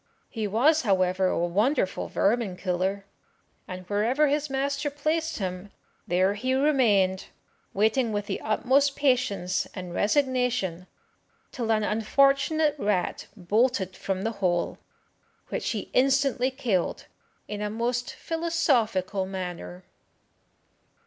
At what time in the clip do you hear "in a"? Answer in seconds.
17.47-17.69